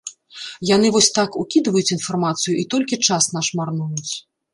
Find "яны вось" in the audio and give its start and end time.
0.75-1.09